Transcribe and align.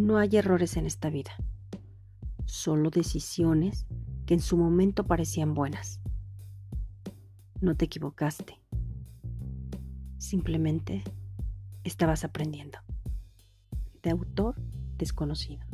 No 0.00 0.16
hay 0.16 0.38
errores 0.38 0.78
en 0.78 0.86
esta 0.86 1.10
vida, 1.10 1.32
solo 2.46 2.88
decisiones 2.88 3.84
que 4.24 4.32
en 4.32 4.40
su 4.40 4.56
momento 4.56 5.04
parecían 5.04 5.52
buenas. 5.52 6.00
No 7.60 7.76
te 7.76 7.84
equivocaste, 7.84 8.58
simplemente 10.16 11.04
estabas 11.84 12.24
aprendiendo. 12.24 12.78
De 14.02 14.08
autor 14.08 14.54
desconocido. 14.96 15.66